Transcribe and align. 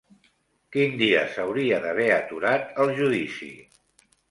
Quin 0.75 0.95
dia 1.01 1.19
s'hauria 1.35 1.79
d'haver 1.85 2.09
aturat 2.17 2.67
el 2.87 2.97
judici? 3.03 3.53